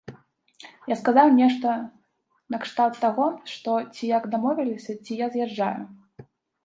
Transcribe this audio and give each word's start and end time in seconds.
Я 0.93 0.95
сказаў 1.01 1.27
нешта 1.39 1.75
накшталт 2.55 2.95
таго, 3.05 3.27
што, 3.55 3.71
ці 3.93 4.03
як 4.17 4.23
дамовіліся, 4.33 4.99
ці 5.05 5.13
я 5.25 5.33
з'язджаю. 5.37 5.83